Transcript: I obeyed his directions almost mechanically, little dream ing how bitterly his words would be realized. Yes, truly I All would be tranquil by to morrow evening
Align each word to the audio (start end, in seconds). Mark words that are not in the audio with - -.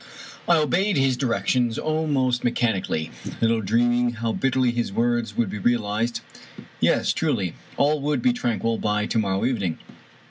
I 0.47 0.57
obeyed 0.57 0.97
his 0.97 1.15
directions 1.15 1.77
almost 1.77 2.43
mechanically, 2.43 3.11
little 3.39 3.61
dream 3.61 3.91
ing 3.93 4.09
how 4.13 4.31
bitterly 4.33 4.71
his 4.71 4.91
words 4.91 5.37
would 5.37 5.51
be 5.51 5.59
realized. 5.59 6.21
Yes, 6.79 7.13
truly 7.13 7.49
I 7.49 7.53
All 7.77 8.01
would 8.01 8.23
be 8.23 8.33
tranquil 8.33 8.79
by 8.79 9.05
to 9.05 9.19
morrow 9.19 9.45
evening 9.45 9.77